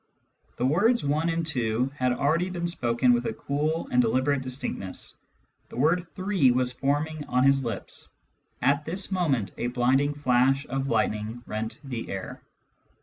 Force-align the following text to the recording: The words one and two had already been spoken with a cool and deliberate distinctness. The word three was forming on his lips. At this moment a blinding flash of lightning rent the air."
The 0.55 0.65
words 0.65 1.03
one 1.03 1.29
and 1.29 1.45
two 1.45 1.91
had 1.95 2.11
already 2.11 2.49
been 2.49 2.65
spoken 2.65 3.13
with 3.13 3.25
a 3.27 3.33
cool 3.33 3.87
and 3.91 4.01
deliberate 4.01 4.41
distinctness. 4.41 5.13
The 5.69 5.77
word 5.77 6.07
three 6.15 6.49
was 6.49 6.71
forming 6.71 7.23
on 7.25 7.43
his 7.43 7.63
lips. 7.63 8.09
At 8.63 8.83
this 8.83 9.11
moment 9.11 9.51
a 9.59 9.67
blinding 9.67 10.15
flash 10.15 10.65
of 10.65 10.87
lightning 10.87 11.43
rent 11.45 11.77
the 11.83 12.09
air." 12.09 12.41